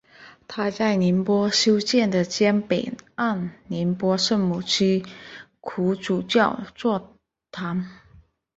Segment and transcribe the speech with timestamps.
[0.47, 5.05] 他在宁波修建了江北岸宁波圣母七
[5.59, 7.13] 苦主教座
[7.51, 7.87] 堂。